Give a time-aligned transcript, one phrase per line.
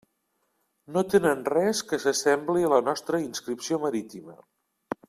[0.95, 4.41] No tenen res que s'assembli a la nostra inscripció marítima.